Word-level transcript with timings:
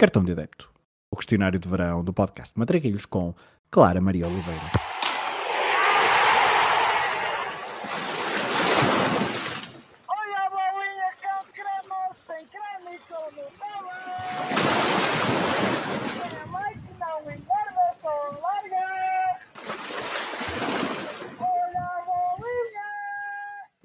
Cartão 0.00 0.24
de 0.24 0.32
Adepto, 0.32 0.72
o 1.10 1.16
questionário 1.16 1.58
de 1.58 1.68
verão 1.68 2.02
do 2.02 2.10
podcast 2.10 2.58
Matraquilhos 2.58 3.04
com 3.04 3.34
Clara 3.70 4.00
Maria 4.00 4.26
Oliveira. 4.26 4.62
Olha 10.08 10.38
a 10.38 10.48
bolinha 10.48 11.12
com 11.20 11.44
creme, 11.52 12.14
sem 12.14 12.46
creme 12.46 12.96
e 12.96 12.98
com 13.00 13.24
Nutella. 13.36 13.98
Minha 16.30 16.46
mãe 16.46 16.72
que 16.72 16.92
não 16.98 17.20
engorda, 17.20 17.92
só 18.00 18.08
larga. 18.40 19.38
Olha 21.38 21.82
a 21.82 22.04
bolinha. 22.06 22.88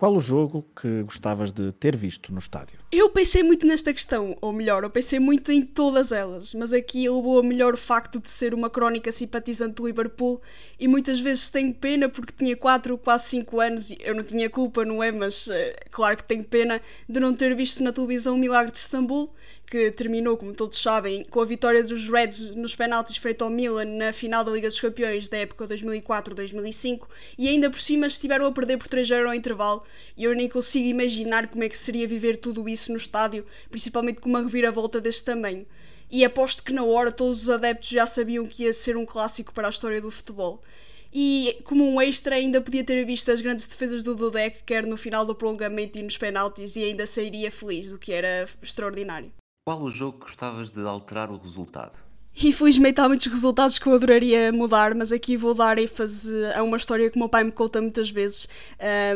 Qual 0.05 0.17
o 0.17 0.21
jogo 0.21 0.63
que 0.79 1.01
gostavas 1.01 1.51
de 1.51 1.71
ter 1.71 1.95
visto 1.95 2.31
no 2.31 2.37
estádio? 2.37 2.77
Eu 2.91 3.09
pensei 3.09 3.41
muito 3.41 3.65
nesta 3.65 3.91
questão, 3.91 4.37
ou 4.39 4.53
melhor, 4.53 4.83
eu 4.83 4.89
pensei 4.91 5.17
muito 5.17 5.51
em 5.51 5.63
todas 5.63 6.11
elas, 6.11 6.53
mas 6.53 6.71
aqui 6.71 7.09
levou 7.09 7.39
a 7.39 7.43
melhor 7.43 7.73
o 7.73 7.77
facto 7.77 8.19
de 8.19 8.29
ser 8.29 8.53
uma 8.53 8.69
crónica 8.69 9.11
simpatizante 9.11 9.73
do 9.73 9.87
Liverpool 9.87 10.39
e 10.79 10.87
muitas 10.87 11.19
vezes 11.19 11.49
tenho 11.49 11.73
pena 11.73 12.07
porque 12.07 12.31
tinha 12.37 12.55
4, 12.55 12.95
quase 12.99 13.29
5 13.29 13.59
anos 13.59 13.89
e 13.89 13.97
eu 13.99 14.13
não 14.13 14.23
tinha 14.23 14.47
culpa, 14.47 14.85
não 14.85 15.01
é? 15.01 15.11
Mas 15.11 15.47
eh, 15.47 15.75
claro 15.89 16.17
que 16.17 16.23
tenho 16.23 16.43
pena 16.43 16.79
de 17.09 17.19
não 17.19 17.33
ter 17.33 17.55
visto 17.55 17.81
na 17.81 17.91
televisão 17.91 18.35
o 18.35 18.37
Milagre 18.37 18.71
de 18.71 18.77
Istambul, 18.77 19.33
que 19.65 19.91
terminou, 19.91 20.37
como 20.37 20.53
todos 20.53 20.81
sabem, 20.81 21.23
com 21.25 21.41
a 21.41 21.45
vitória 21.45 21.83
dos 21.83 22.09
Reds 22.09 22.55
nos 22.55 22.75
penaltis 22.75 23.17
frente 23.17 23.41
ao 23.41 23.49
Milan 23.49 23.85
na 23.85 24.13
final 24.13 24.43
da 24.43 24.51
Liga 24.51 24.67
dos 24.67 24.79
Campeões 24.79 25.27
da 25.27 25.37
época 25.37 25.67
2004-2005 25.67 27.07
e 27.37 27.47
ainda 27.47 27.69
por 27.69 27.79
cima 27.79 28.07
estiveram 28.07 28.45
a 28.45 28.51
perder 28.51 28.77
por 28.77 28.87
3 28.87 29.11
ao 29.11 29.33
intervalo 29.33 29.83
e 30.15 30.23
eu 30.23 30.35
nem 30.35 30.47
consigo 30.47 30.85
imaginar 30.85 31.47
como 31.47 31.63
é 31.63 31.69
que 31.69 31.77
seria 31.77 32.07
viver 32.07 32.37
tudo 32.37 32.69
isso 32.69 32.91
no 32.91 32.97
estádio, 32.97 33.45
principalmente 33.69 34.21
com 34.21 34.29
uma 34.29 34.41
reviravolta 34.41 35.01
deste 35.01 35.23
tamanho. 35.23 35.65
E 36.09 36.23
aposto 36.23 36.63
que 36.63 36.71
na 36.71 36.83
hora 36.83 37.11
todos 37.11 37.43
os 37.43 37.49
adeptos 37.49 37.89
já 37.89 38.05
sabiam 38.05 38.45
que 38.45 38.63
ia 38.63 38.73
ser 38.73 38.95
um 38.95 39.05
clássico 39.05 39.53
para 39.53 39.67
a 39.67 39.69
história 39.69 39.99
do 39.99 40.11
futebol. 40.11 40.61
E 41.17 41.61
como 41.63 41.87
um 41.87 42.01
extra 42.01 42.35
ainda 42.35 42.59
podia 42.59 42.83
ter 42.83 43.03
visto 43.05 43.31
as 43.31 43.39
grandes 43.39 43.67
defesas 43.67 44.03
do 44.03 44.15
Dudek, 44.15 44.63
quer 44.63 44.85
no 44.85 44.97
final 44.97 45.25
do 45.25 45.33
prolongamento 45.33 45.97
e 45.97 46.03
nos 46.03 46.17
penaltis, 46.17 46.75
e 46.75 46.83
ainda 46.83 47.07
sairia 47.07 47.49
feliz, 47.49 47.93
o 47.93 47.97
que 47.97 48.11
era 48.11 48.47
extraordinário. 48.61 49.31
Qual 49.67 49.81
o 49.81 49.89
jogo 49.89 50.19
que 50.19 50.25
gostavas 50.25 50.69
de 50.69 50.79
alterar 50.81 51.31
o 51.31 51.37
resultado? 51.37 51.95
Infelizmente 52.37 53.01
há 53.01 53.07
muitos 53.07 53.25
resultados 53.25 53.79
que 53.79 53.87
eu 53.87 53.95
adoraria 53.95 54.51
mudar, 54.51 54.93
mas 54.93 55.11
aqui 55.11 55.35
vou 55.35 55.55
dar 55.55 55.79
ênfase 55.79 56.29
a 56.53 56.61
uma 56.61 56.77
história 56.77 57.09
que 57.09 57.15
o 57.15 57.19
meu 57.19 57.27
pai 57.27 57.43
me 57.43 57.51
conta 57.51 57.81
muitas 57.81 58.11
vezes 58.11 58.47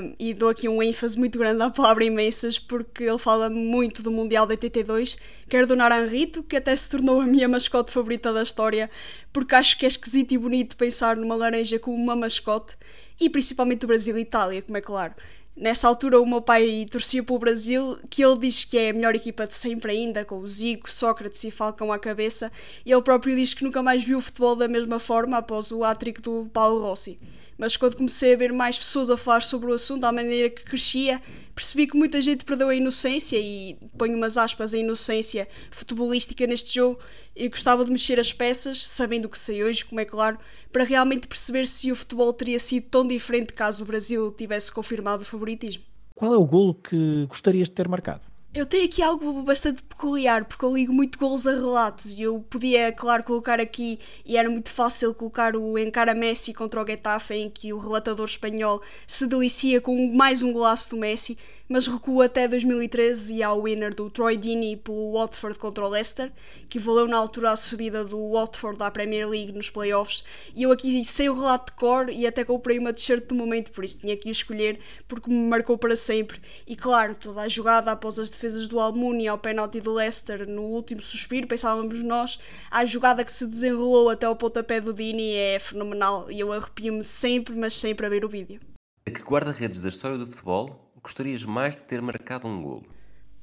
um, 0.01 0.15
e 0.17 0.33
dou 0.33 0.49
aqui 0.49 0.67
um 0.67 0.81
ênfase 0.81 1.19
muito 1.19 1.37
grande 1.37 1.61
à 1.61 1.69
palavra 1.69 2.03
imensas 2.03 2.57
porque 2.57 3.03
ele 3.03 3.19
fala 3.19 3.47
muito 3.47 4.01
do 4.01 4.11
Mundial 4.11 4.47
de 4.47 4.53
82. 4.53 5.19
Quero 5.47 5.67
do 5.67 5.75
Naranjito, 5.75 6.41
que 6.41 6.57
até 6.57 6.75
se 6.75 6.89
tornou 6.89 7.21
a 7.21 7.27
minha 7.27 7.47
mascote 7.47 7.91
favorita 7.91 8.33
da 8.33 8.41
história, 8.41 8.89
porque 9.31 9.53
acho 9.53 9.77
que 9.77 9.85
é 9.85 9.87
esquisito 9.87 10.31
e 10.31 10.37
bonito 10.39 10.75
pensar 10.75 11.15
numa 11.15 11.35
laranja 11.35 11.77
como 11.77 11.95
uma 11.95 12.15
mascote 12.15 12.75
e 13.19 13.29
principalmente 13.29 13.81
do 13.81 13.87
Brasil 13.87 14.17
e 14.17 14.21
Itália, 14.21 14.63
como 14.63 14.77
é 14.77 14.81
claro. 14.81 15.13
Nessa 15.55 15.87
altura 15.87 16.21
o 16.21 16.25
meu 16.25 16.41
pai 16.41 16.85
torcia 16.89 17.21
para 17.21 17.35
o 17.35 17.39
Brasil, 17.39 17.99
que 18.09 18.23
ele 18.23 18.37
diz 18.39 18.63
que 18.63 18.77
é 18.77 18.89
a 18.89 18.93
melhor 18.93 19.13
equipa 19.13 19.45
de 19.45 19.53
sempre 19.53 19.91
ainda, 19.91 20.23
com 20.23 20.37
o 20.37 20.47
Zico, 20.47 20.89
Sócrates 20.89 21.43
e 21.43 21.51
Falcão 21.51 21.91
à 21.91 21.99
cabeça, 21.99 22.49
e 22.85 22.91
ele 22.91 23.01
próprio 23.01 23.35
diz 23.35 23.53
que 23.53 23.63
nunca 23.63 23.83
mais 23.83 24.03
viu 24.03 24.19
o 24.19 24.21
futebol 24.21 24.55
da 24.55 24.67
mesma 24.69 24.99
forma 24.99 25.37
após 25.37 25.69
o 25.71 25.83
hat-trick 25.83 26.21
do 26.21 26.49
Paulo 26.53 26.81
Rossi. 26.81 27.19
Mas 27.59 27.75
quando 27.75 27.97
comecei 27.97 28.33
a 28.33 28.37
ver 28.37 28.53
mais 28.53 28.79
pessoas 28.79 29.09
a 29.09 29.17
falar 29.17 29.41
sobre 29.41 29.69
o 29.69 29.73
assunto, 29.73 30.05
à 30.05 30.13
maneira 30.13 30.49
que 30.49 30.63
crescia, 30.63 31.21
percebi 31.53 31.87
que 31.87 31.97
muita 31.97 32.21
gente 32.21 32.45
perdeu 32.45 32.69
a 32.69 32.75
inocência, 32.75 33.37
e 33.37 33.77
ponho 33.97 34.15
umas 34.15 34.37
aspas, 34.37 34.73
a 34.73 34.77
inocência 34.77 35.45
futebolística 35.69 36.47
neste 36.47 36.73
jogo, 36.73 36.97
e 37.35 37.49
gostava 37.49 37.83
de 37.83 37.91
mexer 37.91 38.17
as 38.17 38.31
peças, 38.31 38.87
sabendo 38.87 39.25
o 39.25 39.29
que 39.29 39.37
sei 39.37 39.61
hoje, 39.61 39.83
como 39.83 39.99
é 39.99 40.05
claro, 40.05 40.39
para 40.71 40.85
realmente 40.85 41.27
perceber 41.27 41.67
se 41.67 41.91
o 41.91 41.97
futebol 41.97 42.31
teria 42.31 42.59
sido 42.59 42.85
tão 42.85 43.05
diferente 43.05 43.51
caso 43.51 43.83
o 43.83 43.85
Brasil 43.85 44.31
tivesse 44.31 44.71
confirmado 44.71 45.23
o 45.23 45.25
favoritismo. 45.25 45.83
Qual 46.15 46.33
é 46.33 46.37
o 46.37 46.45
golo 46.45 46.75
que 46.75 47.25
gostarias 47.27 47.67
de 47.67 47.73
ter 47.73 47.89
marcado? 47.89 48.21
Eu 48.51 48.65
tenho 48.65 48.85
aqui 48.85 49.03
algo 49.03 49.43
bastante 49.43 49.83
peculiar, 49.83 50.43
porque 50.43 50.65
eu 50.65 50.73
ligo 50.75 50.91
muito 50.91 51.19
golos 51.19 51.45
a 51.45 51.51
relatos 51.51 52.17
e 52.17 52.23
eu 52.23 52.39
podia, 52.49 52.91
claro, 52.91 53.23
colocar 53.23 53.59
aqui, 53.59 53.99
e 54.25 54.37
era 54.37 54.49
muito 54.49 54.71
fácil 54.71 55.13
colocar 55.13 55.55
o 55.55 55.77
Encara 55.77 56.15
Messi 56.15 56.51
contra 56.51 56.81
o 56.81 56.87
Getafe, 56.87 57.35
em 57.35 57.47
que 57.47 57.71
o 57.71 57.77
relatador 57.77 58.25
espanhol 58.25 58.81
se 59.05 59.27
delicia 59.27 59.79
com 59.79 60.11
mais 60.15 60.41
um 60.41 60.51
golaço 60.51 60.89
do 60.89 60.97
Messi, 60.97 61.37
mas 61.69 61.85
recua 61.85 62.25
até 62.25 62.47
2013 62.47 63.35
e 63.35 63.43
há 63.43 63.53
o 63.53 63.65
winner 63.65 63.93
do 63.93 64.09
Troy 64.09 64.35
Deeney 64.35 64.75
pelo 64.75 65.13
Watford 65.13 65.59
contra 65.59 65.85
o 65.85 65.87
Leicester, 65.87 66.31
que 66.67 66.79
valeu 66.79 67.07
na 67.07 67.15
altura 67.15 67.51
a 67.51 67.55
subida 67.55 68.03
do 68.03 68.31
Watford 68.31 68.81
à 68.81 68.89
Premier 68.89 69.29
League 69.29 69.51
nos 69.51 69.69
playoffs, 69.69 70.23
e 70.55 70.63
eu 70.63 70.71
aqui 70.71 71.05
sei 71.05 71.29
o 71.29 71.35
relato 71.35 71.71
de 71.71 71.77
cor 71.77 72.09
e 72.09 72.25
até 72.25 72.43
comprei 72.43 72.79
uma 72.79 72.91
t-shirt 72.91 73.27
do 73.27 73.35
momento, 73.35 73.71
por 73.71 73.83
isso 73.83 73.99
tinha 73.99 74.17
que 74.17 74.31
escolher, 74.31 74.79
porque 75.07 75.29
me 75.29 75.47
marcou 75.47 75.77
para 75.77 75.95
sempre. 75.95 76.41
E 76.65 76.75
claro, 76.75 77.13
toda 77.13 77.41
a 77.41 77.47
jogada 77.47 77.91
após 77.91 78.17
as 78.17 78.31
defesas 78.31 78.67
do 78.67 78.79
Almunia 78.79 79.29
ao 79.29 79.37
penalti 79.37 79.79
do 79.79 79.93
Leicester 79.93 80.49
no 80.49 80.63
último 80.63 81.03
suspiro, 81.03 81.47
pensávamos 81.47 82.01
nós, 82.01 82.39
a 82.71 82.83
jogada 82.83 83.23
que 83.23 83.31
se 83.31 83.45
desenrolou 83.45 84.09
até 84.09 84.27
o 84.27 84.35
pontapé 84.35 84.81
do 84.81 84.91
Dini 84.91 85.35
é 85.35 85.59
fenomenal 85.59 86.31
e 86.31 86.39
eu 86.39 86.51
arrepio-me 86.51 87.03
sempre, 87.03 87.55
mas 87.55 87.75
sempre 87.75 88.07
a 88.07 88.09
ver 88.09 88.25
o 88.25 88.29
vídeo. 88.29 88.59
A 89.07 89.11
que 89.11 89.21
guarda-redes 89.21 89.81
da 89.81 89.89
história 89.89 90.17
do 90.17 90.27
futebol 90.27 90.88
gostarias 91.01 91.43
mais 91.43 91.77
de 91.77 91.83
ter 91.83 92.01
marcado 92.01 92.47
um 92.47 92.61
golo? 92.61 92.85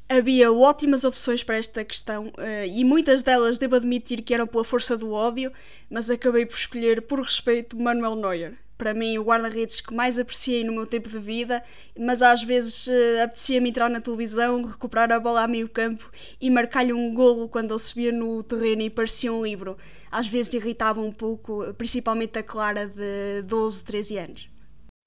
Havia 0.09 0.53
ótimas 0.53 1.03
opções 1.05 1.43
para 1.43 1.57
esta 1.57 1.85
questão 1.85 2.33
eh, 2.39 2.69
e 2.69 2.85
muitas 2.85 3.25
delas 3.25 3.59
devo 3.59 3.75
admitir 3.75 4.23
que 4.23 4.33
eram 4.33 4.47
pela 4.47 4.63
força 4.63 4.97
do 4.97 5.11
ódio, 5.11 5.53
mas 5.91 6.09
acabei 6.09 6.47
por 6.47 6.57
escolher, 6.57 7.03
por 7.03 7.21
respeito, 7.21 7.77
Manuel 7.77 8.15
Neuer. 8.15 8.55
Para 8.79 8.95
mim, 8.95 9.19
o 9.19 9.25
guarda-redes 9.25 9.81
que 9.81 9.93
mais 9.93 10.19
apreciei 10.19 10.63
no 10.63 10.73
meu 10.73 10.87
tempo 10.87 11.09
de 11.09 11.19
vida, 11.19 11.61
mas 11.99 12.23
às 12.23 12.43
vezes 12.43 12.87
uh, 12.87 13.25
apetecia-me 13.25 13.71
entrar 13.71 13.89
na 13.89 14.01
televisão, 14.01 14.63
recuperar 14.63 15.11
a 15.11 15.19
bola 15.19 15.43
a 15.43 15.49
meio 15.49 15.69
campo 15.69 16.09
e 16.41 16.51
marcar-lhe 16.51 16.93
um 16.93 17.13
golo 17.15 17.49
quando 17.49 17.73
ele 17.73 17.81
subia 17.81 18.13
no 18.13 18.43
terreno 18.43 18.83
e 18.83 18.91
parecia 18.91 19.33
um 19.33 19.43
livro. 19.43 19.79
Às 20.11 20.29
vezes 20.29 20.53
irritava 20.53 21.01
um 21.01 21.11
pouco, 21.11 21.75
principalmente 21.75 22.39
a 22.39 22.43
Clara 22.43 22.87
de 22.87 23.43
12, 23.43 23.83
13 23.83 24.19
anos. 24.19 24.56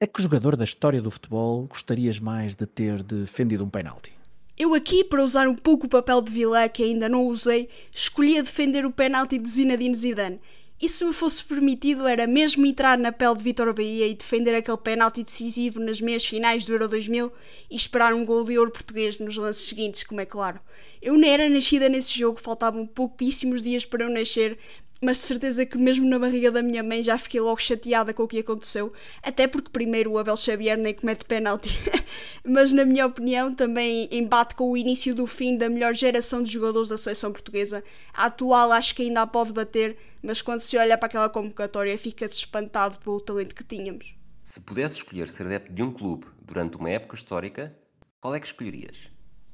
A 0.01 0.07
que 0.07 0.21
jogador 0.21 0.55
da 0.55 0.63
história 0.63 1.01
do 1.01 1.11
futebol 1.11 1.67
gostarias 1.67 2.21
mais 2.21 2.55
de 2.55 2.65
ter 2.65 3.03
defendido 3.03 3.65
um 3.65 3.69
penalti? 3.69 4.13
Eu 4.57 4.73
aqui, 4.73 5.03
para 5.03 5.21
usar 5.21 5.45
um 5.45 5.55
pouco 5.55 5.87
o 5.87 5.89
papel 5.89 6.21
de 6.21 6.31
vilã 6.31 6.69
que 6.69 6.81
ainda 6.81 7.09
não 7.09 7.27
usei, 7.27 7.67
escolhia 7.91 8.41
defender 8.41 8.85
o 8.85 8.91
penalti 8.91 9.37
de 9.37 9.49
Zinedine 9.49 9.93
Zidane. 9.93 10.39
E 10.81 10.87
se 10.87 11.03
me 11.03 11.11
fosse 11.11 11.43
permitido, 11.43 12.07
era 12.07 12.25
mesmo 12.25 12.65
entrar 12.65 12.97
na 12.97 13.11
pele 13.11 13.35
de 13.35 13.43
Vitor 13.43 13.73
Bahia 13.73 14.07
e 14.07 14.15
defender 14.15 14.55
aquele 14.55 14.77
penalti 14.77 15.21
decisivo 15.21 15.81
nas 15.81 15.99
meias 15.99 16.25
finais 16.25 16.63
do 16.63 16.71
Euro 16.71 16.87
2000 16.87 17.29
e 17.69 17.75
esperar 17.75 18.13
um 18.13 18.23
gol 18.23 18.45
de 18.45 18.57
ouro 18.57 18.71
português 18.71 19.17
nos 19.17 19.35
lances 19.35 19.67
seguintes, 19.67 20.05
como 20.05 20.21
é 20.21 20.25
claro. 20.25 20.61
Eu 21.01 21.17
nem 21.17 21.31
era 21.31 21.49
nascida 21.49 21.89
nesse 21.89 22.17
jogo, 22.17 22.39
faltavam 22.39 22.87
pouquíssimos 22.87 23.61
dias 23.61 23.83
para 23.83 24.05
eu 24.05 24.09
nascer, 24.09 24.57
mas 25.01 25.17
de 25.17 25.23
certeza 25.23 25.65
que 25.65 25.77
mesmo 25.77 26.07
na 26.07 26.19
barriga 26.19 26.51
da 26.51 26.61
minha 26.61 26.83
mãe 26.83 27.01
já 27.01 27.17
fiquei 27.17 27.39
logo 27.39 27.59
chateada 27.61 28.13
com 28.13 28.23
o 28.23 28.27
que 28.27 28.39
aconteceu, 28.39 28.91
até 29.23 29.47
porque 29.47 29.69
primeiro 29.69 30.11
o 30.11 30.17
Abel 30.17 30.35
Xavier 30.35 30.77
nem 30.77 30.93
comete 30.93 31.25
penalti. 31.25 31.77
mas 32.43 32.71
na 32.71 32.83
minha 32.83 33.05
opinião 33.05 33.53
também 33.53 34.07
embate 34.11 34.55
com 34.55 34.69
o 34.71 34.77
início 34.77 35.15
do 35.15 35.25
fim 35.25 35.57
da 35.57 35.69
melhor 35.69 35.93
geração 35.93 36.43
de 36.43 36.51
jogadores 36.51 36.89
da 36.89 36.97
seleção 36.97 37.31
portuguesa. 37.31 37.83
A 38.13 38.25
atual 38.25 38.71
acho 38.71 38.95
que 38.95 39.03
ainda 39.03 39.21
a 39.21 39.27
pode 39.27 39.53
bater, 39.53 39.97
mas 40.21 40.41
quando 40.41 40.59
se 40.59 40.77
olha 40.77 40.97
para 40.97 41.07
aquela 41.07 41.29
convocatória 41.29 41.97
fica-se 41.97 42.37
espantado 42.37 42.97
pelo 42.99 43.21
talento 43.21 43.55
que 43.55 43.63
tínhamos. 43.63 44.15
Se 44.43 44.59
pudesse 44.59 44.97
escolher 44.97 45.29
ser 45.29 45.45
adepto 45.45 45.71
de 45.71 45.83
um 45.83 45.91
clube 45.91 46.27
durante 46.41 46.77
uma 46.77 46.89
época 46.89 47.15
histórica, 47.15 47.71
qual 48.19 48.35
é 48.35 48.39
que 48.39 48.47
escolherias? 48.47 49.11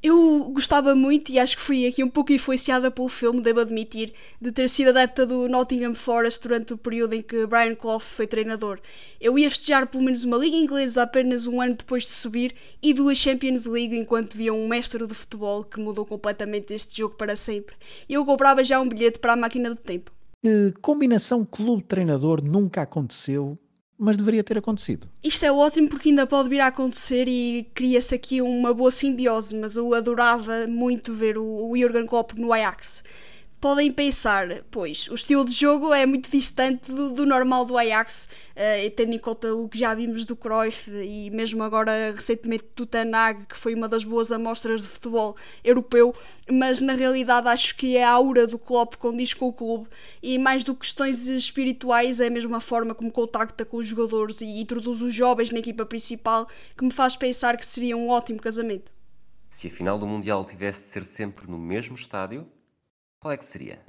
Eu 0.08 0.52
gostava 0.54 0.94
muito, 0.94 1.32
e 1.32 1.40
acho 1.40 1.58
que 1.58 1.64
fui 1.64 1.88
aqui 1.88 2.04
um 2.04 2.10
pouco 2.12 2.32
influenciada 2.32 2.92
pelo 2.92 3.10
filme, 3.10 3.42
devo 3.42 3.62
admitir, 3.62 4.14
de 4.40 4.52
ter 4.52 4.70
sido 4.70 4.90
adepta 4.90 5.26
do 5.26 5.50
Nottingham 5.50 5.96
Forest 5.96 6.44
durante 6.44 6.74
o 6.74 6.78
período 6.78 7.14
em 7.14 7.24
que 7.24 7.48
Brian 7.48 7.74
Clough 7.74 8.02
foi 8.02 8.28
treinador. 8.28 8.80
Eu 9.20 9.40
ia 9.40 9.50
festejar 9.50 9.88
pelo 9.88 10.04
menos 10.04 10.24
uma 10.24 10.38
Liga 10.38 10.58
Inglesa 10.58 11.02
apenas 11.02 11.48
um 11.48 11.60
ano 11.60 11.74
depois 11.74 12.04
de 12.04 12.12
subir 12.12 12.54
e 12.84 12.94
duas 12.94 13.18
Champions 13.18 13.66
League 13.66 13.98
enquanto 13.98 14.38
via 14.38 14.54
um 14.54 14.68
mestre 14.68 15.08
do 15.08 15.16
futebol 15.16 15.64
que 15.64 15.80
mudou 15.80 16.06
completamente 16.06 16.72
este 16.72 16.96
jogo 17.00 17.16
para 17.16 17.36
sempre. 17.36 17.76
Eu 18.08 18.24
comprava 18.24 18.64
já 18.64 18.80
um 18.80 18.88
bilhete 18.88 19.18
para 19.18 19.34
a 19.34 19.36
máquina 19.36 19.72
do 19.72 19.82
tempo. 19.82 20.12
Combinação 20.84 21.44
clube-treinador 21.44 22.44
nunca 22.44 22.84
aconteceu 22.84 23.58
mas 23.98 24.18
deveria 24.18 24.44
ter 24.44 24.58
acontecido. 24.58 25.08
Isto 25.24 25.46
é 25.46 25.52
ótimo 25.52 25.88
porque 25.88 26.10
ainda 26.10 26.28
pode 26.28 26.50
vir 26.50 26.60
a 26.60 26.68
acontecer 26.68 27.28
e 27.28 27.70
cria-se 27.74 28.14
aqui 28.14 28.42
uma 28.42 28.74
boa 28.74 28.92
simbiose, 28.92 29.56
mas 29.56 29.76
eu 29.76 29.94
adorava 29.94 30.68
muito 30.68 31.14
ver 31.14 31.38
o, 31.38 31.70
o 31.70 31.78
Jurgen 31.78 32.06
Klopp 32.06 32.34
no 32.34 32.52
Ajax. 32.52 33.04
Podem 33.66 33.92
pensar, 33.92 34.62
pois, 34.70 35.08
o 35.08 35.16
estilo 35.16 35.44
de 35.44 35.52
jogo 35.52 35.92
é 35.92 36.06
muito 36.06 36.30
distante 36.30 36.92
do, 36.92 37.10
do 37.10 37.26
normal 37.26 37.66
do 37.66 37.76
Ajax, 37.76 38.28
uh, 38.52 38.92
tendo 38.96 39.16
em 39.16 39.18
conta 39.18 39.56
o 39.56 39.68
que 39.68 39.80
já 39.80 39.92
vimos 39.96 40.24
do 40.24 40.36
Cruyff 40.36 40.92
e 40.92 41.32
mesmo 41.32 41.64
agora 41.64 42.12
recentemente 42.12 42.66
do 42.76 42.86
Tanag, 42.86 43.48
que 43.48 43.58
foi 43.58 43.74
uma 43.74 43.88
das 43.88 44.04
boas 44.04 44.32
amostras 44.32 44.84
de 44.84 44.88
futebol 44.90 45.36
europeu, 45.64 46.14
mas 46.48 46.80
na 46.80 46.94
realidade 46.94 47.48
acho 47.48 47.76
que 47.76 47.98
é 47.98 48.04
a 48.04 48.12
aura 48.12 48.46
do 48.46 48.60
Klopp 48.60 48.98
condiz 48.98 49.34
com 49.34 49.48
o 49.48 49.54
clube 49.54 49.90
e 50.22 50.38
mais 50.38 50.64
do 50.64 50.76
que 50.76 50.82
questões 50.82 51.28
espirituais 51.28 52.20
é 52.20 52.28
a 52.28 52.30
mesma 52.30 52.62
forma 52.62 52.94
como 52.94 53.12
contacta 53.12 53.66
com 53.66 53.78
os 53.78 53.88
jogadores 53.88 54.42
e 54.42 54.62
introduz 54.62 55.02
os 55.02 55.12
jovens 55.12 55.50
na 55.50 55.58
equipa 55.58 55.88
principal 55.88 56.48
que 56.78 56.86
me 56.86 56.92
faz 56.92 57.16
pensar 57.16 57.58
que 57.58 57.66
seria 57.66 57.98
um 57.98 58.10
ótimo 58.10 58.40
casamento. 58.40 58.92
Se 59.50 59.66
a 59.66 59.72
final 59.72 59.98
do 59.98 60.06
Mundial 60.06 60.46
tivesse 60.46 60.84
de 60.84 60.90
ser 60.90 61.04
sempre 61.04 61.50
no 61.50 61.58
mesmo 61.58 61.96
estádio, 61.96 62.46
qual 63.26 63.34
é 63.34 63.38
que 63.38 63.46
seria? 63.46 63.80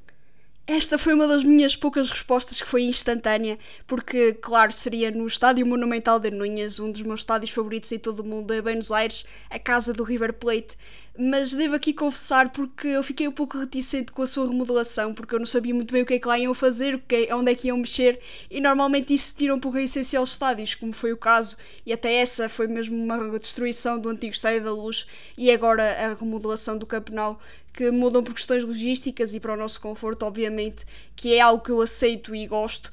Esta 0.66 0.96
foi 0.96 1.12
uma 1.12 1.28
das 1.28 1.44
minhas 1.44 1.76
poucas 1.76 2.08
respostas 2.08 2.58
que 2.58 2.66
foi 2.66 2.84
instantânea, 2.84 3.58
porque, 3.86 4.32
claro, 4.32 4.72
seria 4.72 5.10
no 5.10 5.26
Estádio 5.26 5.66
Monumental 5.66 6.18
de 6.18 6.30
Núñez, 6.30 6.80
um 6.80 6.90
dos 6.90 7.02
meus 7.02 7.20
estádios 7.20 7.50
favoritos 7.50 7.92
em 7.92 7.98
todo 7.98 8.20
o 8.20 8.24
mundo, 8.24 8.54
em 8.54 8.62
Buenos 8.62 8.90
Aires, 8.90 9.26
a 9.50 9.58
casa 9.58 9.92
do 9.92 10.04
River 10.04 10.32
Plate. 10.32 10.78
Mas 11.18 11.54
devo 11.54 11.74
aqui 11.74 11.94
confessar 11.94 12.50
porque 12.50 12.88
eu 12.88 13.02
fiquei 13.02 13.26
um 13.26 13.32
pouco 13.32 13.58
reticente 13.58 14.12
com 14.12 14.20
a 14.20 14.26
sua 14.26 14.46
remodelação, 14.46 15.14
porque 15.14 15.34
eu 15.34 15.38
não 15.38 15.46
sabia 15.46 15.74
muito 15.74 15.92
bem 15.92 16.02
o 16.02 16.06
que 16.06 16.14
é 16.14 16.18
que 16.18 16.28
lá 16.28 16.38
iam 16.38 16.52
fazer, 16.52 17.02
é, 17.08 17.34
onde 17.34 17.50
é 17.50 17.54
que 17.54 17.68
iam 17.68 17.78
mexer, 17.78 18.20
e 18.50 18.60
normalmente 18.60 19.14
isso 19.14 19.34
tira 19.34 19.54
um 19.54 19.58
pouco 19.58 19.78
a 19.78 19.82
essência 19.82 20.18
aos 20.18 20.32
estádios, 20.32 20.74
como 20.74 20.92
foi 20.92 21.12
o 21.14 21.16
caso, 21.16 21.56
e 21.86 21.92
até 21.92 22.12
essa 22.16 22.50
foi 22.50 22.66
mesmo 22.66 23.02
uma 23.02 23.38
destruição 23.38 23.98
do 23.98 24.10
antigo 24.10 24.34
Estádio 24.34 24.64
da 24.64 24.72
Luz, 24.72 25.06
e 25.38 25.50
agora 25.50 25.90
a 26.06 26.14
remodelação 26.14 26.76
do 26.76 26.84
Camp 26.84 27.08
que 27.72 27.90
mudam 27.90 28.22
por 28.22 28.34
questões 28.34 28.64
logísticas 28.64 29.34
e 29.34 29.40
para 29.40 29.54
o 29.54 29.56
nosso 29.56 29.80
conforto, 29.80 30.24
obviamente, 30.24 30.84
que 31.14 31.34
é 31.34 31.40
algo 31.40 31.62
que 31.62 31.70
eu 31.70 31.80
aceito 31.80 32.34
e 32.34 32.46
gosto, 32.46 32.90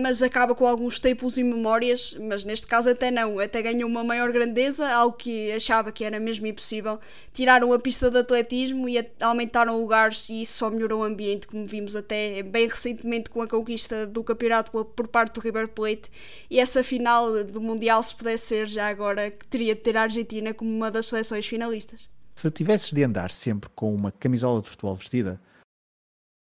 mas 0.00 0.22
acaba 0.22 0.54
com 0.54 0.66
alguns 0.66 0.94
staples 0.94 1.36
e 1.36 1.42
memórias, 1.42 2.14
mas 2.20 2.44
neste 2.44 2.66
caso 2.66 2.90
até 2.90 3.10
não, 3.10 3.38
até 3.38 3.62
ganhou 3.62 3.88
uma 3.88 4.04
maior 4.04 4.30
grandeza, 4.30 4.88
algo 4.88 5.16
que 5.16 5.50
achava 5.52 5.90
que 5.90 6.04
era 6.04 6.20
mesmo 6.20 6.46
impossível. 6.46 7.00
Tiraram 7.32 7.72
a 7.72 7.78
pista 7.78 8.10
de 8.10 8.18
atletismo 8.18 8.88
e 8.88 8.98
aumentaram 9.20 9.80
lugares 9.80 10.28
e 10.28 10.42
isso 10.42 10.58
só 10.58 10.68
melhorou 10.68 11.00
o 11.00 11.04
ambiente, 11.04 11.46
como 11.46 11.64
vimos 11.64 11.96
até 11.96 12.42
bem 12.42 12.68
recentemente 12.68 13.30
com 13.30 13.40
a 13.40 13.48
conquista 13.48 14.06
do 14.06 14.22
campeonato 14.22 14.84
por 14.84 15.08
parte 15.08 15.34
do 15.34 15.40
River 15.40 15.68
Plate. 15.68 16.10
E 16.50 16.60
essa 16.60 16.84
final 16.84 17.42
do 17.44 17.60
Mundial, 17.60 18.02
se 18.02 18.14
pudesse 18.14 18.46
ser 18.46 18.66
já 18.68 18.88
agora, 18.88 19.30
teria 19.48 19.74
de 19.74 19.80
ter 19.80 19.96
a 19.96 20.02
Argentina 20.02 20.52
como 20.52 20.70
uma 20.70 20.90
das 20.90 21.06
seleções 21.06 21.46
finalistas. 21.46 22.10
Se 22.34 22.50
tivesses 22.50 22.92
de 22.92 23.02
andar 23.02 23.30
sempre 23.30 23.70
com 23.74 23.94
uma 23.94 24.12
camisola 24.12 24.60
de 24.60 24.68
futebol 24.68 24.94
vestida, 24.94 25.40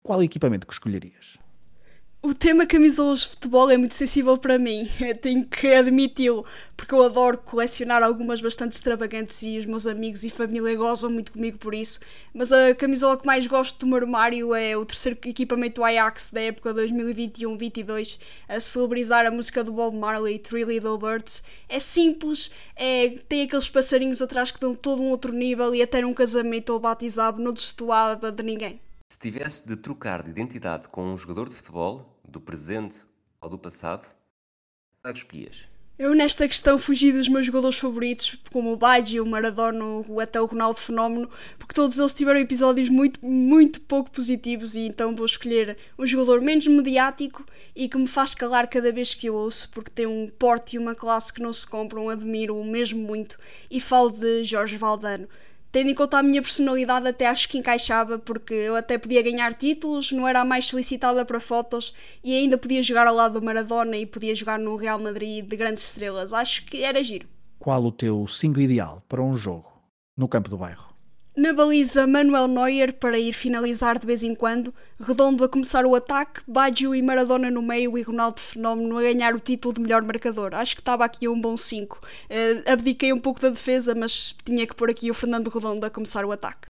qual 0.03 0.21
equipamento 0.23 0.67
que 0.67 0.73
escolherias? 0.73 1.37
O 2.23 2.35
tema 2.35 2.67
camisolas 2.67 3.21
de 3.21 3.29
futebol 3.29 3.71
é 3.71 3.77
muito 3.77 3.95
sensível 3.95 4.37
para 4.37 4.59
mim, 4.59 4.87
tenho 5.23 5.43
que 5.43 5.65
admiti-lo, 5.73 6.45
porque 6.77 6.93
eu 6.93 7.01
adoro 7.01 7.39
colecionar 7.39 8.03
algumas 8.03 8.39
bastante 8.39 8.73
extravagantes 8.73 9.41
e 9.41 9.57
os 9.57 9.65
meus 9.65 9.87
amigos 9.87 10.23
e 10.23 10.29
família 10.29 10.75
gozam 10.75 11.09
muito 11.09 11.31
comigo 11.31 11.57
por 11.57 11.73
isso. 11.73 11.99
Mas 12.31 12.51
a 12.51 12.75
camisola 12.75 13.17
que 13.17 13.25
mais 13.25 13.47
gosto 13.47 13.79
do 13.79 13.87
meu 13.87 13.97
armário 13.97 14.53
é 14.53 14.77
o 14.77 14.85
terceiro 14.85 15.17
equipamento 15.25 15.83
Ajax 15.83 16.29
da 16.29 16.41
época 16.41 16.71
2021-22, 16.75 18.19
a 18.47 18.59
celebrizar 18.59 19.25
a 19.25 19.31
música 19.31 19.63
do 19.63 19.71
Bob 19.71 19.97
Marley, 19.97 20.37
Three 20.37 20.63
Little 20.63 20.99
Birds. 20.99 21.41
É 21.67 21.79
simples, 21.79 22.51
é, 22.75 23.17
tem 23.27 23.41
aqueles 23.41 23.67
passarinhos 23.67 24.21
atrás 24.21 24.51
que 24.51 24.59
dão 24.59 24.75
todo 24.75 25.01
um 25.01 25.09
outro 25.09 25.33
nível 25.33 25.73
e 25.73 25.81
até 25.81 26.01
num 26.01 26.13
casamento 26.13 26.69
ou 26.71 26.79
batizado 26.79 27.41
não 27.41 27.51
destoava 27.51 28.31
de 28.31 28.43
ninguém. 28.43 28.79
Se 29.11 29.19
tivesse 29.19 29.67
de 29.67 29.75
trocar 29.75 30.23
de 30.23 30.29
identidade 30.29 30.87
com 30.87 31.03
um 31.03 31.17
jogador 31.17 31.49
de 31.49 31.55
futebol, 31.55 32.17
do 32.25 32.39
presente 32.39 33.05
ou 33.41 33.49
do 33.49 33.59
passado, 33.59 34.07
qual 35.01 35.13
escolhias? 35.13 35.67
Eu 35.99 36.15
nesta 36.15 36.47
questão 36.47 36.79
fugi 36.79 37.11
dos 37.11 37.27
meus 37.27 37.45
jogadores 37.45 37.77
favoritos, 37.77 38.37
como 38.53 38.71
o 38.71 38.77
Baggio, 38.77 39.21
o 39.21 39.27
Maradona, 39.27 39.83
o 40.07 40.21
até 40.21 40.39
o 40.39 40.45
Ronaldo 40.45 40.79
Fenómeno, 40.79 41.29
porque 41.59 41.75
todos 41.75 41.99
eles 41.99 42.13
tiveram 42.13 42.39
episódios 42.39 42.87
muito, 42.87 43.19
muito 43.25 43.81
pouco 43.81 44.09
positivos 44.09 44.75
e 44.75 44.87
então 44.87 45.13
vou 45.13 45.25
escolher 45.25 45.77
um 45.99 46.05
jogador 46.05 46.39
menos 46.39 46.65
mediático 46.67 47.45
e 47.75 47.89
que 47.89 47.97
me 47.97 48.07
faz 48.07 48.33
calar 48.33 48.69
cada 48.69 48.93
vez 48.93 49.13
que 49.13 49.27
eu 49.27 49.35
ouço, 49.35 49.69
porque 49.71 49.91
tem 49.91 50.07
um 50.07 50.29
porte 50.39 50.77
e 50.77 50.79
uma 50.79 50.95
classe 50.95 51.33
que 51.33 51.41
não 51.41 51.51
se 51.51 51.67
compram, 51.67 52.07
admiro-o 52.07 52.63
mesmo 52.63 53.05
muito 53.05 53.37
e 53.69 53.81
falo 53.81 54.09
de 54.09 54.45
Jorge 54.45 54.77
Valdano 54.77 55.27
tendo 55.71 55.89
em 55.89 55.95
conta 55.95 56.17
a 56.17 56.23
minha 56.23 56.41
personalidade, 56.41 57.07
até 57.07 57.27
acho 57.27 57.47
que 57.47 57.57
encaixava, 57.57 58.19
porque 58.19 58.53
eu 58.53 58.75
até 58.75 58.97
podia 58.97 59.21
ganhar 59.21 59.53
títulos, 59.53 60.11
não 60.11 60.27
era 60.27 60.41
a 60.41 60.45
mais 60.45 60.65
solicitada 60.65 61.23
para 61.23 61.39
fotos 61.39 61.93
e 62.23 62.35
ainda 62.35 62.57
podia 62.57 62.83
jogar 62.83 63.07
ao 63.07 63.15
lado 63.15 63.39
do 63.39 63.45
Maradona 63.45 63.95
e 63.97 64.05
podia 64.05 64.35
jogar 64.35 64.59
no 64.59 64.75
Real 64.75 64.99
Madrid 64.99 65.45
de 65.45 65.55
grandes 65.55 65.83
estrelas. 65.83 66.33
Acho 66.33 66.65
que 66.65 66.83
era 66.83 67.01
giro. 67.01 67.27
Qual 67.57 67.83
o 67.83 67.91
teu 67.91 68.27
5 68.27 68.59
ideal 68.59 69.03
para 69.07 69.21
um 69.21 69.35
jogo 69.35 69.71
no 70.17 70.27
campo 70.27 70.49
do 70.49 70.57
bairro? 70.57 70.90
Na 71.35 71.53
baliza, 71.53 72.05
Manuel 72.05 72.45
Neuer 72.49 72.93
para 72.93 73.17
ir 73.17 73.31
finalizar 73.31 73.97
de 73.97 74.05
vez 74.05 74.21
em 74.21 74.35
quando, 74.35 74.73
Redondo 74.99 75.45
a 75.45 75.49
começar 75.49 75.85
o 75.85 75.95
ataque, 75.95 76.41
Baggio 76.45 76.93
e 76.93 77.01
Maradona 77.01 77.49
no 77.49 77.61
meio 77.61 77.97
e 77.97 78.01
Ronaldo 78.01 78.41
Fenómeno 78.41 78.97
a 78.97 79.01
ganhar 79.01 79.33
o 79.33 79.39
título 79.39 79.73
de 79.73 79.79
melhor 79.79 80.01
marcador. 80.01 80.53
Acho 80.53 80.75
que 80.75 80.81
estava 80.81 81.05
aqui 81.05 81.29
um 81.29 81.39
bom 81.39 81.55
5. 81.55 81.97
Uh, 81.97 82.01
eh, 82.29 82.63
abdiquei 82.71 83.13
um 83.13 83.19
pouco 83.19 83.39
da 83.39 83.49
defesa, 83.49 83.95
mas 83.95 84.35
tinha 84.43 84.67
que 84.67 84.75
pôr 84.75 84.89
aqui 84.89 85.09
o 85.09 85.13
Fernando 85.13 85.47
Redondo 85.47 85.85
a 85.85 85.89
começar 85.89 86.25
o 86.25 86.33
ataque. 86.33 86.67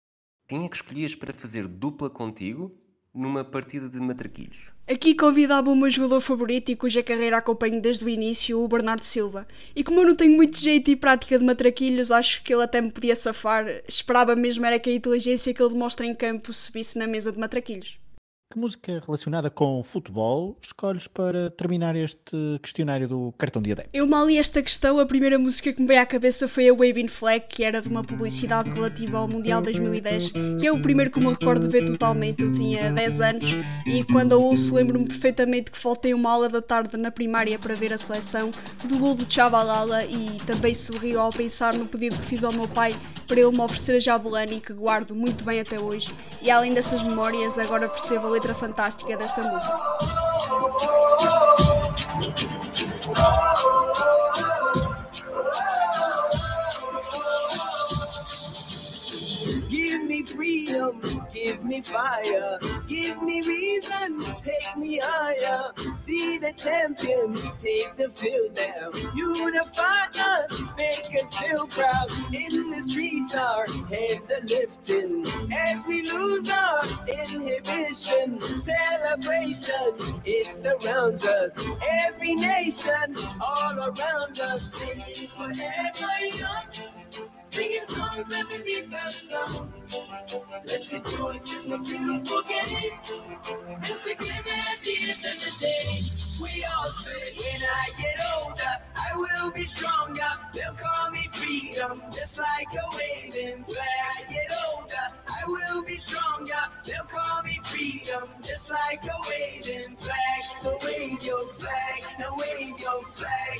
Quem 0.47 0.65
é 0.65 0.69
que 0.69 0.75
escolhias 0.75 1.15
para 1.15 1.33
fazer 1.33 1.67
dupla 1.67 2.07
contigo 2.07 2.71
numa 3.13 3.43
partida 3.43 3.89
de 3.89 3.99
matraquilhos? 3.99 4.71
Aqui 4.87 5.15
convidava 5.15 5.69
o 5.69 5.75
meu 5.75 5.89
jogador 5.89 6.19
favorito 6.21 6.69
e 6.69 6.75
cuja 6.75 7.03
carreira 7.03 7.37
acompanho 7.37 7.81
desde 7.81 8.03
o 8.03 8.09
início, 8.09 8.59
o 8.59 8.67
Bernardo 8.67 9.05
Silva. 9.05 9.47
E 9.75 9.83
como 9.83 10.01
eu 10.01 10.07
não 10.07 10.15
tenho 10.15 10.35
muito 10.35 10.57
jeito 10.57 10.91
e 10.91 10.95
prática 10.95 11.37
de 11.37 11.45
matraquilhos, 11.45 12.11
acho 12.11 12.43
que 12.43 12.53
ele 12.53 12.63
até 12.63 12.81
me 12.81 12.91
podia 12.91 13.15
safar. 13.15 13.65
Esperava 13.87 14.35
mesmo 14.35 14.65
era 14.65 14.79
que 14.79 14.89
a 14.89 14.93
inteligência 14.93 15.53
que 15.53 15.61
ele 15.61 15.73
demonstra 15.73 16.05
em 16.05 16.15
campo 16.15 16.51
subisse 16.51 16.97
na 16.97 17.07
mesa 17.07 17.31
de 17.31 17.39
matraquilhos. 17.39 18.00
Que 18.51 18.59
música 18.59 19.01
relacionada 19.05 19.49
com 19.49 19.81
futebol 19.81 20.57
escolhes 20.61 21.07
para 21.07 21.49
terminar 21.51 21.95
este 21.95 22.59
questionário 22.61 23.07
do 23.07 23.33
cartão 23.37 23.61
de 23.61 23.71
adepto? 23.71 23.91
Eu 23.93 24.05
mal 24.05 24.27
li 24.27 24.37
esta 24.37 24.61
questão, 24.61 24.99
a 24.99 25.05
primeira 25.05 25.39
música 25.39 25.71
que 25.71 25.81
me 25.81 25.87
veio 25.87 26.01
à 26.01 26.05
cabeça 26.05 26.49
foi 26.49 26.67
a 26.67 26.73
Waving 26.73 27.07
Flag, 27.07 27.45
que 27.47 27.63
era 27.63 27.81
de 27.81 27.87
uma 27.87 28.03
publicidade 28.03 28.69
relativa 28.69 29.19
ao 29.19 29.27
Mundial 29.29 29.61
2010, 29.61 30.33
que 30.59 30.67
é 30.67 30.71
o 30.71 30.81
primeiro 30.81 31.09
que 31.09 31.21
me 31.21 31.29
recordo 31.29 31.65
de 31.65 31.71
ver 31.71 31.85
totalmente. 31.85 32.43
Eu 32.43 32.51
tinha 32.51 32.91
10 32.91 33.21
anos 33.21 33.55
e 33.87 34.03
quando 34.03 34.33
a 34.33 34.37
ouço 34.37 34.75
lembro-me 34.75 35.07
perfeitamente 35.07 35.71
que 35.71 35.77
faltei 35.77 36.13
uma 36.13 36.29
aula 36.29 36.49
da 36.49 36.61
tarde 36.61 36.97
na 36.97 37.09
primária 37.09 37.57
para 37.57 37.73
ver 37.73 37.93
a 37.93 37.97
seleção 37.97 38.51
do 38.83 38.97
gol 38.97 39.15
do 39.15 39.31
Chabalala 39.31 40.03
e 40.03 40.37
também 40.45 40.73
sorrio 40.73 41.21
ao 41.21 41.29
pensar 41.29 41.73
no 41.73 41.85
pedido 41.85 42.17
que 42.17 42.25
fiz 42.25 42.43
ao 42.43 42.51
meu 42.51 42.67
pai 42.67 42.93
para 43.31 43.39
ele 43.39 43.51
me 43.51 43.61
oferecer 43.61 43.95
a 43.95 43.99
Jabulani, 44.01 44.59
que 44.59 44.73
guardo 44.73 45.15
muito 45.15 45.45
bem 45.45 45.61
até 45.61 45.79
hoje. 45.79 46.13
E 46.41 46.51
além 46.51 46.73
dessas 46.73 47.01
memórias, 47.01 47.57
agora 47.57 47.87
percebo 47.87 48.27
a 48.27 48.29
letra 48.41 48.55
fantástica 48.55 49.15
desta 49.15 49.43
música. 49.43 49.79
Give 59.69 60.03
me 60.05 60.23
freedom, 60.23 61.01
give 61.31 61.63
me 61.63 61.81
fire, 61.81 62.57
give 62.87 63.21
me 63.21 63.41
reason, 63.41 64.19
take 64.43 64.75
me 64.75 64.99
higher. 65.01 65.71
See 66.05 66.39
the 66.39 66.53
champions 66.53 67.41
take 67.59 67.95
the 67.95 68.09
field 68.09 68.55
now. 68.55 68.89
Unify 69.15 70.07
us, 70.19 70.61
make 70.77 71.09
us 71.23 71.37
feel 71.37 71.67
proud. 71.67 72.09
In 72.33 72.71
the 72.71 72.81
streets, 72.81 73.35
our 73.35 73.65
heads 73.87 74.31
are 74.31 74.45
lifting 74.45 75.25
as 75.53 75.85
we 75.87 76.01
lose 76.01 76.49
our. 76.49 76.70
It 79.23 80.47
surrounds 80.61 81.25
us. 81.25 81.51
Every 82.07 82.35
nation, 82.35 83.15
all 83.39 83.77
around 83.77 84.39
us, 84.39 84.73
singing 84.73 85.29
forever 85.29 86.37
young 86.37 86.91
singing 87.51 87.87
songs 87.87 88.33
underneath 88.33 88.89
the 88.89 89.09
sun. 89.11 89.73
Let's 90.65 90.91
rejoice 90.93 91.53
in 91.57 91.69
the 91.69 91.77
beautiful 91.79 92.41
game. 92.43 92.97
And 93.67 93.83
together 93.83 94.57
at 94.71 94.79
the 94.83 94.95
end 95.01 95.25
of 95.25 95.37
the 95.43 95.51
day, 95.59 95.99
we 96.41 96.65
all 96.71 96.89
say, 96.89 97.21
when 97.41 97.61
I 97.61 97.89
get 97.99 98.17
older, 98.37 98.75
I 98.95 99.17
will 99.17 99.51
be 99.51 99.63
stronger. 99.63 100.31
They'll 100.53 100.73
call 100.73 101.11
me 101.11 101.27
freedom, 101.33 102.01
just 102.13 102.37
like 102.37 102.67
a 102.73 102.91
flag. 102.91 103.20
like 108.71 109.03
a 109.03 109.17
waving 109.29 109.95
flag. 109.97 110.43
So 110.59 110.77
wave 110.83 111.23
your 111.23 111.47
flag, 111.47 112.03
now 112.19 112.35
wave 112.35 112.79
your 112.79 113.03
flag. 113.15 113.50